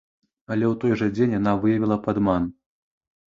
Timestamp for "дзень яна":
1.17-1.53